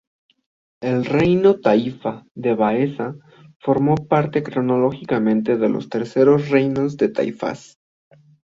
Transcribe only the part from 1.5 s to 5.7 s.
taifa de Baeza formó parte cronológicamente de